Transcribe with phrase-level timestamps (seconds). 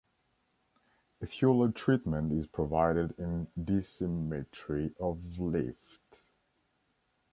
[1.21, 6.25] A fuller treatment is provided in dissymmetry of lift.